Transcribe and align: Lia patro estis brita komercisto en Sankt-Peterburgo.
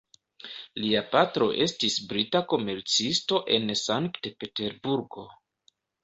Lia 0.83 1.01
patro 1.09 1.49
estis 1.65 1.97
brita 2.13 2.41
komercisto 2.53 3.41
en 3.57 3.73
Sankt-Peterburgo. 3.81 5.27